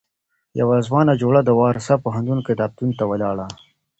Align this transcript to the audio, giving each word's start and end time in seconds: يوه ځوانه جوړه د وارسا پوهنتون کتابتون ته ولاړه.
يوه 0.59 0.77
ځوانه 0.87 1.13
جوړه 1.21 1.41
د 1.43 1.49
وارسا 1.61 1.93
پوهنتون 2.03 2.39
کتابتون 2.47 2.89
ته 2.97 3.03
ولاړه. 3.11 3.47